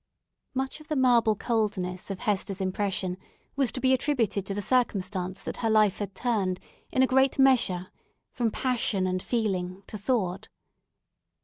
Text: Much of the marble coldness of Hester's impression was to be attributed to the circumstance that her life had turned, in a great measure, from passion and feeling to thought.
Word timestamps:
Much 0.55 0.79
of 0.79 0.87
the 0.87 0.95
marble 0.95 1.35
coldness 1.35 2.09
of 2.09 2.21
Hester's 2.21 2.59
impression 2.59 3.19
was 3.55 3.71
to 3.71 3.79
be 3.79 3.93
attributed 3.93 4.47
to 4.47 4.55
the 4.55 4.59
circumstance 4.59 5.43
that 5.43 5.57
her 5.57 5.69
life 5.69 5.99
had 5.99 6.15
turned, 6.15 6.59
in 6.91 7.03
a 7.03 7.05
great 7.05 7.37
measure, 7.37 7.91
from 8.31 8.49
passion 8.49 9.05
and 9.05 9.21
feeling 9.21 9.83
to 9.85 9.99
thought. 9.99 10.49